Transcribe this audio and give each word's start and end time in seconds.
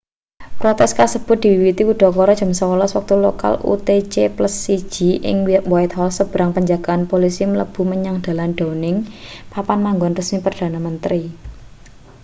protes 0.59 0.91
kasebut 0.99 1.37
diwiwiti 1.43 1.83
udakara 1.93 2.33
jam 2.41 2.49
11.00 2.55 2.95
wektu 2.97 3.15
lokal 3.25 3.53
utc+1 3.71 4.87
ing 5.29 5.37
whitehall 5.71 6.11
sebrang 6.17 6.49
penjagaan 6.55 7.03
polisi 7.11 7.43
mlebu 7.51 7.81
menyang 7.91 8.17
dalan 8.25 8.51
downing 8.59 8.97
papan 9.53 9.79
manggon 9.85 10.13
resmi 10.19 10.37
perdana 10.45 10.79
menteri 10.87 11.23